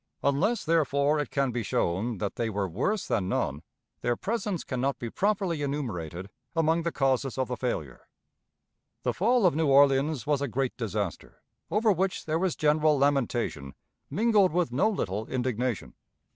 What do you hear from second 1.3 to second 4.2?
be shown that they were worse than none, their